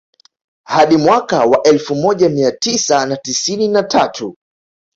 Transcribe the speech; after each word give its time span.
Hadi 0.67 0.97
mwaka 0.97 1.45
wa 1.45 1.63
elfu 1.63 1.95
moja 1.95 2.29
mia 2.29 2.51
tisa 2.51 3.05
na 3.05 3.17
tisini 3.17 3.67
na 3.67 3.83
tatu 3.83 4.37